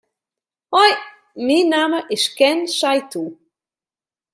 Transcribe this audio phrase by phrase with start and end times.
[0.75, 0.91] Hoi,
[1.45, 3.27] myn namme is Ken Saitou.